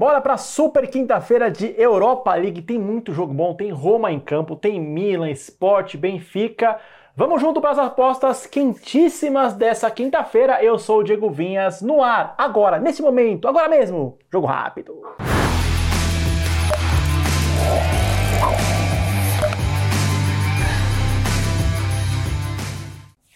Bora 0.00 0.18
para 0.18 0.38
super 0.38 0.88
quinta-feira 0.88 1.50
de 1.50 1.74
Europa 1.76 2.34
League. 2.34 2.62
Tem 2.62 2.78
muito 2.78 3.12
jogo 3.12 3.34
bom, 3.34 3.52
tem 3.52 3.70
Roma 3.70 4.10
em 4.10 4.18
campo, 4.18 4.56
tem 4.56 4.80
Milan, 4.80 5.28
Sport, 5.32 5.98
Benfica. 5.98 6.78
Vamos 7.14 7.38
junto 7.38 7.60
para 7.60 7.72
as 7.72 7.78
apostas 7.78 8.46
quentíssimas 8.46 9.52
dessa 9.52 9.90
quinta-feira. 9.90 10.64
Eu 10.64 10.78
sou 10.78 11.00
o 11.00 11.04
Diego 11.04 11.28
Vinhas 11.28 11.82
no 11.82 12.02
ar, 12.02 12.34
agora, 12.38 12.78
nesse 12.78 13.02
momento, 13.02 13.46
agora 13.46 13.68
mesmo. 13.68 14.16
Jogo 14.32 14.46
rápido. 14.46 15.02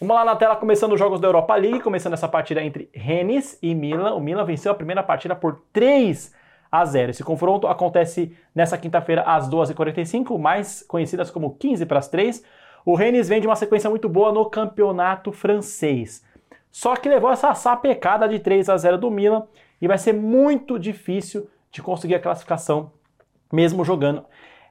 Vamos 0.01 0.17
lá 0.17 0.25
na 0.25 0.37
tela, 0.37 0.57
começando 0.57 0.95
os 0.95 0.99
jogos 0.99 1.21
da 1.21 1.29
Europa 1.29 1.55
League, 1.57 1.81
começando 1.81 2.15
essa 2.15 2.27
partida 2.27 2.63
entre 2.63 2.89
Rennes 2.95 3.59
e 3.63 3.75
Milan. 3.75 4.15
O 4.15 4.21
Milan 4.21 4.47
venceu 4.47 4.73
a 4.73 4.75
primeira 4.75 5.03
partida 5.03 5.37
por 5.37 5.61
3 5.71 6.43
a 6.75 6.85
0. 6.85 7.11
Esse 7.11 7.23
confronto 7.23 7.69
acontece 7.69 8.37
nessa 8.53 8.77
quinta-feira 8.77 9.23
às 9.23 9.49
2h45, 9.49 10.37
mais 10.37 10.83
conhecidas 10.83 11.31
como 11.31 11.55
15 11.55 11.87
para 11.87 12.01
as 12.01 12.09
3. 12.09 12.43
O 12.85 12.97
Rennes 12.97 13.29
vem 13.29 13.41
de 13.41 13.47
uma 13.47 13.55
sequência 13.55 13.89
muito 13.89 14.09
boa 14.09 14.33
no 14.33 14.51
campeonato 14.51 15.31
francês. 15.31 16.25
Só 16.73 16.97
que 16.97 17.09
levou 17.09 17.31
essa 17.31 17.55
sapecada 17.55 18.29
de 18.29 18.41
3 18.41 18.69
a 18.69 18.77
0 18.77 18.99
do 18.99 19.09
Milan 19.09 19.47
e 19.81 19.87
vai 19.87 19.97
ser 19.97 20.13
muito 20.13 20.77
difícil 20.77 21.49
de 21.71 21.81
conseguir 21.81 22.17
a 22.17 22.21
classificação 22.21 22.91
mesmo 23.53 23.85
jogando 23.85 24.25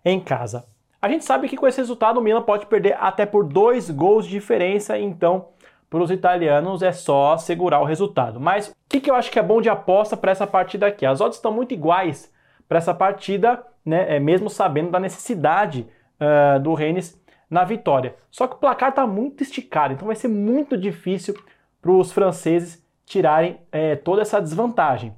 em 0.04 0.20
casa. 0.20 0.66
A 1.02 1.08
gente 1.08 1.24
sabe 1.24 1.48
que 1.48 1.56
com 1.56 1.66
esse 1.66 1.78
resultado 1.78 2.20
o 2.20 2.22
Milan 2.22 2.42
pode 2.42 2.66
perder 2.66 2.98
até 3.00 3.26
por 3.26 3.46
dois 3.46 3.90
gols 3.90 4.26
de 4.26 4.32
diferença, 4.32 5.00
então 5.00 5.48
para 5.94 6.02
os 6.02 6.10
italianos 6.10 6.82
é 6.82 6.92
só 6.92 7.38
segurar 7.38 7.80
o 7.80 7.86
resultado. 7.86 8.40
Mas 8.40 8.70
o 8.70 8.74
que, 8.90 9.00
que 9.00 9.12
eu 9.12 9.14
acho 9.14 9.30
que 9.30 9.38
é 9.38 9.44
bom 9.44 9.62
de 9.62 9.70
aposta 9.70 10.18
para 10.18 10.32
essa 10.32 10.48
partida 10.48 10.88
aqui? 10.88 11.06
As 11.06 11.22
odds 11.22 11.38
estão 11.38 11.52
muito 11.52 11.72
iguais 11.72 12.34
para 12.68 12.80
essa 12.80 12.96
partida, 12.96 13.64
né, 13.86 14.16
é, 14.16 14.20
mesmo 14.20 14.50
sabendo 14.50 14.90
da 14.90 15.00
necessidade 15.00 15.86
uh, 16.20 16.60
do 16.60 16.74
Rennes 16.74 17.22
na 17.48 17.64
vitória. 17.64 18.16
Só 18.32 18.48
que 18.48 18.56
o 18.56 18.58
placar 18.58 18.90
está 18.90 19.06
muito 19.06 19.44
esticado, 19.44 19.94
então 19.94 20.08
vai 20.08 20.16
ser 20.16 20.30
muito 20.30 20.76
difícil 20.76 21.36
para 21.80 21.92
os 21.92 22.12
franceses 22.12 22.84
tirarem 23.06 23.60
é, 23.72 23.96
toda 23.96 24.24
essa 24.24 24.42
desvantagem. 24.42 25.14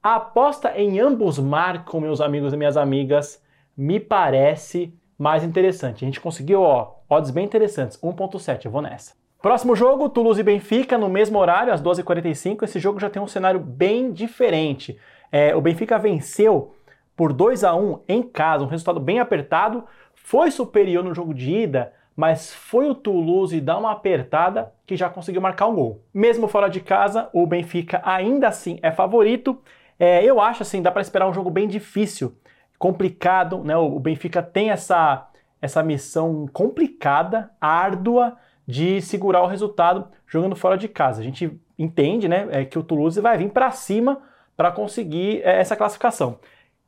A 0.00 0.14
aposta 0.14 0.78
em 0.78 1.00
ambos 1.00 1.40
marcam, 1.40 2.00
meus 2.00 2.20
amigos 2.20 2.52
e 2.52 2.56
minhas 2.56 2.76
amigas, 2.76 3.42
me 3.76 3.98
parece 3.98 4.96
mais 5.18 5.42
interessante. 5.42 6.04
A 6.04 6.06
gente 6.06 6.20
conseguiu, 6.20 6.62
ó, 6.62 6.98
odds 7.08 7.32
bem 7.32 7.44
interessantes, 7.44 7.98
1.7, 8.00 8.66
eu 8.66 8.70
vou 8.70 8.80
nessa. 8.80 9.18
Próximo 9.42 9.74
jogo, 9.74 10.10
Toulouse 10.10 10.38
e 10.38 10.44
Benfica, 10.44 10.98
no 10.98 11.08
mesmo 11.08 11.38
horário, 11.38 11.72
às 11.72 11.80
12h45. 11.80 12.62
Esse 12.62 12.78
jogo 12.78 13.00
já 13.00 13.08
tem 13.08 13.22
um 13.22 13.26
cenário 13.26 13.58
bem 13.58 14.12
diferente. 14.12 14.98
É, 15.32 15.56
o 15.56 15.62
Benfica 15.62 15.98
venceu 15.98 16.74
por 17.16 17.32
2 17.32 17.64
a 17.64 17.74
1 17.74 18.00
em 18.06 18.22
casa, 18.22 18.64
um 18.64 18.68
resultado 18.68 19.00
bem 19.00 19.18
apertado. 19.18 19.84
Foi 20.14 20.50
superior 20.50 21.02
no 21.02 21.14
jogo 21.14 21.32
de 21.32 21.50
ida, 21.50 21.90
mas 22.14 22.52
foi 22.52 22.90
o 22.90 22.94
Toulouse 22.94 23.58
dar 23.62 23.78
uma 23.78 23.92
apertada 23.92 24.74
que 24.86 24.94
já 24.94 25.08
conseguiu 25.08 25.40
marcar 25.40 25.68
um 25.68 25.74
gol. 25.74 26.02
Mesmo 26.12 26.46
fora 26.46 26.68
de 26.68 26.80
casa, 26.80 27.30
o 27.32 27.46
Benfica 27.46 28.02
ainda 28.04 28.48
assim 28.48 28.78
é 28.82 28.92
favorito. 28.92 29.58
É, 29.98 30.22
eu 30.22 30.38
acho 30.38 30.62
assim, 30.62 30.82
dá 30.82 30.90
para 30.90 31.00
esperar 31.00 31.26
um 31.26 31.32
jogo 31.32 31.50
bem 31.50 31.66
difícil 31.66 32.36
complicado, 32.78 33.64
né? 33.64 33.76
O 33.76 33.98
Benfica 33.98 34.42
tem 34.42 34.70
essa, 34.70 35.29
essa 35.60 35.82
missão 35.82 36.46
complicada, 36.52 37.50
árdua, 37.60 38.36
de 38.66 39.02
segurar 39.02 39.42
o 39.42 39.46
resultado 39.46 40.08
jogando 40.26 40.54
fora 40.54 40.78
de 40.78 40.88
casa. 40.88 41.20
A 41.20 41.24
gente 41.24 41.60
entende, 41.78 42.28
né, 42.28 42.46
é, 42.50 42.64
que 42.64 42.78
o 42.78 42.82
Toulouse 42.82 43.20
vai 43.20 43.36
vir 43.36 43.50
para 43.50 43.70
cima 43.70 44.22
para 44.56 44.70
conseguir 44.70 45.40
é, 45.42 45.58
essa 45.60 45.76
classificação. 45.76 46.38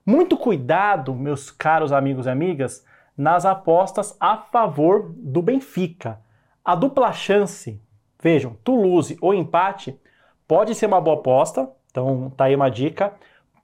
Muito 0.05 0.37
cuidado, 0.37 1.15
meus 1.15 1.51
caros 1.51 1.93
amigos 1.93 2.27
e 2.27 2.31
amigas, 2.31 2.85
nas 3.17 3.45
apostas 3.45 4.17
a 4.21 4.37
favor 4.37 5.13
do 5.17 5.43
Benfica. 5.43 6.21
A 6.65 6.75
dupla 6.75 7.13
chance, 7.13 7.81
vejam, 8.23 8.57
Toulouse 8.63 9.17
ou 9.21 9.35
empate, 9.35 9.99
pode 10.47 10.75
ser 10.75 10.87
uma 10.87 11.01
boa 11.01 11.17
aposta, 11.17 11.69
então 11.91 12.31
tá 12.37 12.45
aí 12.45 12.55
uma 12.55 12.71
dica. 12.71 13.13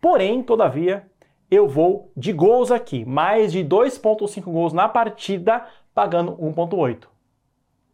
Porém, 0.01 0.43
todavia, 0.43 1.07
eu 1.51 1.67
vou 1.67 2.13
de 2.17 2.33
gols 2.33 2.71
aqui, 2.71 3.05
mais 3.05 3.53
de 3.53 3.65
2.5 3.65 4.43
gols 4.43 4.73
na 4.73 4.89
partida, 4.89 5.65
pagando 5.95 6.33
1.8. 6.33 7.05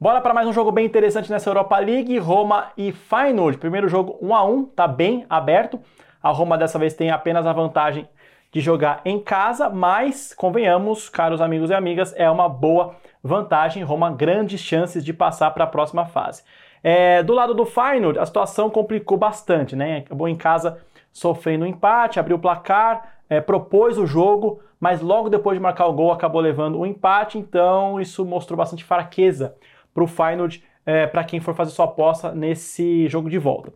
Bora 0.01 0.21
para 0.21 0.35
mais 0.35 0.47
um 0.49 0.53
jogo 0.53 0.73
bem 0.73 0.85
interessante 0.85 1.31
nessa 1.31 1.49
Europa 1.49 1.79
League, 1.79 2.19
Roma 2.19 2.73
e 2.77 2.91
Feyenoord. 2.91 3.59
Primeiro 3.59 3.89
jogo 3.89 4.19
1 4.21 4.35
a 4.35 4.45
1, 4.45 4.65
tá 4.67 4.89
bem 4.89 5.25
aberto. 5.31 5.81
A 6.23 6.31
Roma 6.31 6.59
dessa 6.59 6.79
vez 6.79 6.95
tem 6.95 7.11
apenas 7.11 7.47
a 7.47 7.53
vantagem 7.53 8.09
de 8.51 8.61
jogar 8.61 9.01
em 9.05 9.21
casa, 9.21 9.71
mas 9.71 10.35
convenhamos, 10.35 11.09
caros 11.09 11.41
amigos 11.41 11.71
e 11.71 11.75
amigas, 11.75 12.13
é 12.17 12.29
uma 12.29 12.49
boa 12.49 12.97
vantagem. 13.23 13.83
Roma 13.83 14.11
grandes 14.11 14.61
chances 14.61 15.05
de 15.05 15.13
passar 15.13 15.53
para 15.53 15.65
a 15.65 15.69
próxima 15.69 16.07
fase. 16.07 16.43
É, 16.83 17.23
do 17.23 17.33
lado 17.33 17.55
do 17.55 17.65
Feyenoord, 17.65 18.19
a 18.19 18.27
situação 18.27 18.69
complicou 18.69 19.17
bastante, 19.17 19.75
né? 19.75 19.99
Acabou 19.99 20.29
em 20.29 20.37
casa 20.37 20.79
sofrendo 21.13 21.65
um 21.65 21.69
empate, 21.69 22.19
abriu 22.19 22.37
o 22.37 22.41
placar, 22.41 23.14
é, 23.29 23.41
propôs 23.41 23.99
o 23.99 24.07
jogo, 24.07 24.61
mas 24.79 25.01
logo 25.01 25.29
depois 25.29 25.57
de 25.57 25.63
marcar 25.63 25.87
o 25.87 25.93
gol 25.93 26.13
acabou 26.13 26.41
levando 26.41 26.79
o 26.79 26.87
empate, 26.87 27.39
então 27.39 28.01
isso 28.01 28.25
mostrou 28.25 28.57
bastante 28.57 28.85
fraqueza 28.85 29.57
para 29.93 30.05
o 30.05 30.07
Feyenoord, 30.07 30.63
é, 30.85 31.07
para 31.07 31.25
quem 31.25 31.41
for 31.41 31.55
fazer 31.55 31.71
sua 31.71 31.87
aposta 31.87 32.33
nesse 32.33 33.09
jogo 33.09 33.31
de 33.31 33.39
volta. 33.39 33.73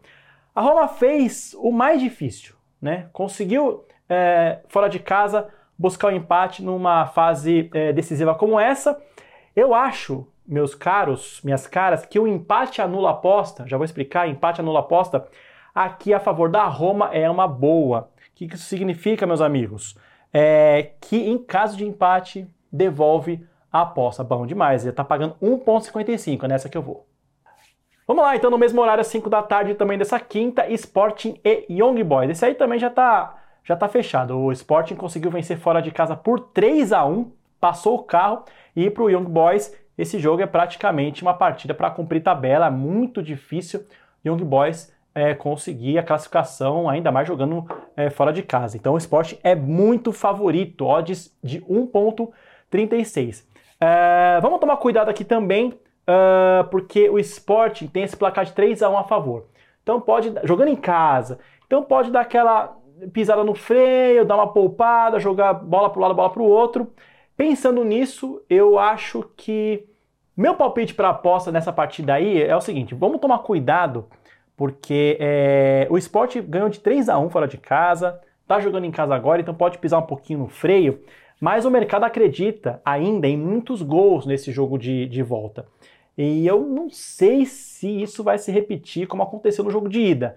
A 0.54 0.60
Roma 0.60 0.88
fez 0.88 1.54
o 1.59 1.70
mais 1.70 2.00
difícil, 2.00 2.54
né? 2.82 3.09
Conseguiu, 3.12 3.84
é, 4.09 4.60
fora 4.69 4.88
de 4.88 4.98
casa, 4.98 5.48
buscar 5.78 6.09
o 6.09 6.10
um 6.10 6.16
empate 6.16 6.62
numa 6.62 7.06
fase 7.06 7.70
é, 7.72 7.92
decisiva 7.92 8.34
como 8.34 8.59
essa. 8.59 9.00
Eu 9.54 9.75
acho, 9.75 10.26
meus 10.47 10.75
caros, 10.75 11.41
minhas 11.44 11.66
caras, 11.66 12.04
que 12.04 12.19
o 12.19 12.26
empate 12.26 12.82
anula 12.82 13.10
aposta, 13.10 13.66
já 13.66 13.76
vou 13.76 13.84
explicar, 13.84 14.28
empate 14.28 14.60
anula 14.60 14.80
aposta, 14.80 15.26
aqui 15.75 16.12
a 16.12 16.20
favor 16.20 16.50
da 16.50 16.65
Roma 16.65 17.10
é 17.12 17.30
uma 17.30 17.47
boa 17.47 18.10
que 18.47 18.54
isso 18.54 18.65
significa, 18.65 19.26
meus 19.26 19.41
amigos? 19.41 19.97
É 20.32 20.93
que 21.00 21.16
em 21.16 21.38
caso 21.38 21.76
de 21.76 21.87
empate, 21.87 22.47
devolve 22.71 23.44
a 23.72 23.82
aposta. 23.82 24.22
Bom 24.22 24.47
demais, 24.47 24.82
ele 24.82 24.91
está 24.91 25.03
pagando 25.03 25.34
1,55, 25.43 26.44
é 26.44 26.48
nessa 26.48 26.69
que 26.69 26.77
eu 26.77 26.82
vou. 26.82 27.06
Vamos 28.06 28.22
lá, 28.22 28.37
então, 28.37 28.50
no 28.50 28.56
mesmo 28.56 28.81
horário, 28.81 29.00
às 29.00 29.06
5 29.09 29.28
da 29.28 29.43
tarde, 29.43 29.75
também 29.75 29.98
dessa 29.98 30.19
quinta, 30.19 30.66
Sporting 30.69 31.38
e 31.44 31.66
Young 31.69 32.03
Boys. 32.04 32.31
Esse 32.31 32.44
aí 32.44 32.54
também 32.54 32.78
já 32.78 32.88
está 32.88 33.34
já 33.65 33.77
tá 33.77 33.87
fechado. 33.87 34.38
O 34.38 34.50
Sporting 34.50 34.94
conseguiu 34.94 35.31
vencer 35.31 35.59
fora 35.59 35.82
de 35.82 35.91
casa 35.91 36.16
por 36.16 36.41
3 36.41 36.91
a 36.91 37.04
1 37.04 37.31
passou 37.60 37.97
o 37.97 38.03
carro, 38.03 38.44
e 38.75 38.88
para 38.88 39.03
o 39.03 39.10
Young 39.10 39.25
Boys, 39.25 39.75
esse 39.97 40.19
jogo 40.19 40.43
é 40.43 40.47
praticamente 40.47 41.22
uma 41.22 41.34
partida 41.34 41.75
para 41.75 41.91
cumprir 41.91 42.22
tabela, 42.22 42.66
é 42.66 42.71
muito 42.71 43.22
difícil. 43.22 43.84
Young 44.25 44.44
Boys 44.44 44.93
é, 45.15 45.35
conseguir 45.35 45.99
a 45.99 46.03
classificação, 46.03 46.89
ainda 46.89 47.11
mais 47.11 47.27
jogando 47.27 47.67
é, 47.97 48.11
fora 48.11 48.33
de 48.33 48.43
casa. 48.43 48.77
Então 48.77 48.95
o 48.95 48.99
esporte 48.99 49.39
é 49.43 49.55
muito 49.55 50.13
favorito, 50.13 50.87
odds 50.87 51.37
de 51.43 51.61
1,36. 51.63 53.45
É, 53.81 54.41
vamos 54.41 54.61
tomar 54.61 54.77
cuidado 54.77 55.09
aqui 55.09 55.25
também, 55.25 55.69
uh, 55.71 56.69
porque 56.71 57.09
o 57.09 57.19
esporte 57.19 57.87
tem 57.89 58.03
esse 58.03 58.17
placar 58.17 58.45
de 58.45 58.53
3 58.53 58.83
a 58.83 58.91
1 58.91 58.99
a 58.99 59.05
favor. 59.05 59.47
Então 59.83 60.01
pode, 60.01 60.33
jogando 60.45 60.69
em 60.69 60.77
casa, 60.77 61.39
então 61.67 61.83
pode 61.83 62.11
dar 62.11 62.21
aquela 62.21 62.77
pisada 63.13 63.45
no 63.45 63.55
freio, 63.55 64.25
dar 64.25 64.35
uma 64.35 64.53
poupada, 64.53 65.21
jogar 65.21 65.53
bola 65.55 65.89
para 65.91 65.99
um 65.99 66.03
lado, 66.03 66.15
bola 66.15 66.31
para 66.31 66.43
o 66.43 66.47
outro. 66.47 66.93
Pensando 67.37 67.85
nisso, 67.85 68.43
eu 68.51 68.79
acho 68.79 69.31
que 69.37 69.89
meu 70.37 70.55
palpite 70.55 70.95
para 70.95 71.11
aposta 71.11 71.53
nessa 71.53 71.73
partida 71.73 72.15
aí 72.15 72.43
é 72.43 72.55
o 72.57 72.61
seguinte: 72.61 72.95
vamos 72.95 73.21
tomar 73.21 73.39
cuidado 73.39 74.07
porque 74.59 75.17
é, 75.21 75.87
o 75.89 75.97
esporte 75.97 76.41
ganhou 76.41 76.69
de 76.69 76.81
3 76.81 77.09
a 77.09 77.17
1 77.17 77.31
fora 77.31 77.47
de 77.47 77.57
casa, 77.57 78.21
tá 78.45 78.59
jogando 78.59 78.87
em 78.87 78.91
casa 78.91 79.15
agora, 79.15 79.41
então 79.41 79.55
pode 79.55 79.78
pisar 79.78 80.01
um 80.01 80.07
pouquinho 80.07 80.41
no 80.41 80.49
freio, 80.49 81.01
mas 81.41 81.65
o 81.65 81.71
mercado 81.71 82.03
acredita 82.03 82.83
ainda 82.84 83.28
em 83.28 83.37
muitos 83.37 83.83
gols 83.83 84.27
nesse 84.27 84.51
jogo 84.51 84.77
de, 84.77 85.07
de 85.07 85.22
volta. 85.22 85.65
E 86.16 86.45
eu 86.45 86.66
não 86.66 86.91
sei 86.91 87.47
se 87.47 88.03
isso 88.03 88.25
vai 88.25 88.37
se 88.37 88.51
repetir 88.51 89.07
como 89.07 89.22
aconteceu 89.22 89.63
no 89.63 89.71
jogo 89.71 89.89
de 89.89 90.01
ida. 90.01 90.37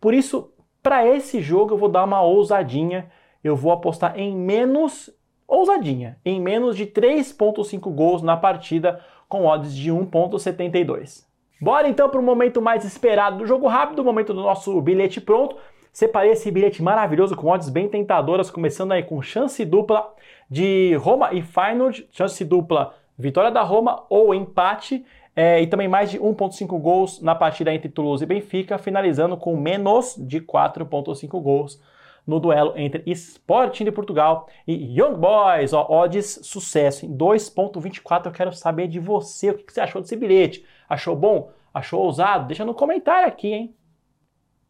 Por 0.00 0.12
isso, 0.12 0.52
para 0.82 1.06
esse 1.06 1.40
jogo 1.40 1.74
eu 1.74 1.78
vou 1.78 1.88
dar 1.88 2.02
uma 2.02 2.20
ousadinha, 2.20 3.12
eu 3.44 3.54
vou 3.54 3.70
apostar 3.70 4.18
em 4.18 4.36
menos 4.36 5.08
ousadinha, 5.46 6.18
em 6.24 6.40
menos 6.40 6.76
de 6.76 6.84
3.5 6.84 7.78
gols 7.94 8.22
na 8.22 8.36
partida 8.36 9.00
com 9.28 9.46
odds 9.46 9.72
de 9.72 9.92
1.72. 9.92 11.30
Bora 11.62 11.88
então 11.88 12.08
para 12.08 12.18
o 12.18 12.22
momento 12.24 12.60
mais 12.60 12.84
esperado 12.84 13.38
do 13.38 13.46
jogo 13.46 13.68
rápido, 13.68 14.00
o 14.00 14.04
momento 14.04 14.34
do 14.34 14.42
nosso 14.42 14.80
bilhete 14.80 15.20
pronto. 15.20 15.54
Separei 15.92 16.32
esse 16.32 16.50
bilhete 16.50 16.82
maravilhoso 16.82 17.36
com 17.36 17.46
odds 17.46 17.68
bem 17.68 17.88
tentadoras, 17.88 18.50
começando 18.50 18.90
aí 18.90 19.04
com 19.04 19.22
chance 19.22 19.64
dupla 19.64 20.12
de 20.50 20.96
Roma 20.96 21.32
e 21.32 21.40
Feyenoord, 21.40 22.08
chance 22.10 22.44
dupla 22.44 22.96
vitória 23.16 23.48
da 23.48 23.62
Roma 23.62 24.04
ou 24.10 24.34
empate, 24.34 25.04
é, 25.36 25.62
e 25.62 25.68
também 25.68 25.86
mais 25.86 26.10
de 26.10 26.18
1.5 26.18 26.66
gols 26.80 27.22
na 27.22 27.32
partida 27.32 27.72
entre 27.72 27.88
Toulouse 27.88 28.24
e 28.24 28.26
Benfica, 28.26 28.76
finalizando 28.76 29.36
com 29.36 29.56
menos 29.56 30.16
de 30.18 30.40
4.5 30.40 31.40
gols 31.40 31.80
no 32.26 32.38
duelo 32.38 32.72
entre 32.76 33.02
Sporting 33.10 33.84
de 33.84 33.92
Portugal 33.92 34.48
e 34.66 34.98
Young 34.98 35.16
Boys. 35.16 35.72
Ó, 35.72 35.86
odds 35.88 36.40
sucesso 36.42 37.06
em 37.06 37.16
2.24. 37.16 38.26
Eu 38.26 38.32
quero 38.32 38.52
saber 38.52 38.88
de 38.88 39.00
você, 39.00 39.50
o 39.50 39.58
que 39.58 39.72
você 39.72 39.80
achou 39.80 40.00
desse 40.00 40.16
bilhete? 40.16 40.64
Achou 40.88 41.16
bom? 41.16 41.50
Achou 41.72 42.00
ousado? 42.00 42.46
Deixa 42.46 42.64
no 42.64 42.74
comentário 42.74 43.28
aqui, 43.28 43.52
hein? 43.52 43.76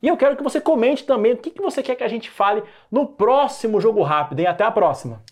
E 0.02 0.08
eu 0.08 0.16
quero 0.16 0.36
que 0.36 0.42
você 0.42 0.60
comente 0.60 1.04
também 1.04 1.34
o 1.34 1.36
que 1.36 1.60
você 1.60 1.80
quer 1.82 1.94
que 1.94 2.02
a 2.02 2.08
gente 2.08 2.28
fale 2.28 2.62
no 2.90 3.06
próximo 3.06 3.80
Jogo 3.80 4.02
Rápido, 4.02 4.40
hein? 4.40 4.46
Até 4.46 4.64
a 4.64 4.70
próxima! 4.70 5.22